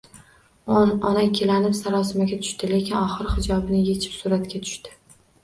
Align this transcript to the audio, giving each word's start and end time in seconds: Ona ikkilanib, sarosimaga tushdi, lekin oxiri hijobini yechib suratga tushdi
Ona 0.77 1.21
ikkilanib, 1.27 1.75
sarosimaga 1.79 2.39
tushdi, 2.47 2.71
lekin 2.73 2.97
oxiri 3.03 3.35
hijobini 3.37 3.85
yechib 3.93 4.19
suratga 4.19 4.65
tushdi 4.67 4.99